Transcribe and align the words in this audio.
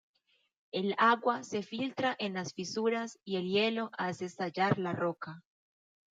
El 0.71 0.95
agua 0.97 1.43
se 1.43 1.61
filtra 1.61 2.15
en 2.17 2.33
las 2.33 2.55
fisuras 2.55 3.19
y 3.23 3.35
el 3.35 3.43
hielo 3.47 3.91
hace 3.99 4.25
estallar 4.25 4.79
la 4.79 4.93
roca. 4.93 5.43